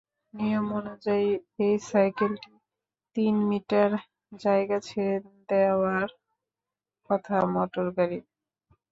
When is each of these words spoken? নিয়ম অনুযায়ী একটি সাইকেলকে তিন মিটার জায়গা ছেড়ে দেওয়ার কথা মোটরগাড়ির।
নিয়ম 0.33 0.67
অনুযায়ী 0.79 1.27
একটি 1.37 1.67
সাইকেলকে 1.89 2.51
তিন 3.15 3.35
মিটার 3.49 3.91
জায়গা 4.39 4.77
ছেড়ে 4.87 5.15
দেওয়ার 5.49 6.07
কথা 7.09 7.35
মোটরগাড়ির। 7.53 8.25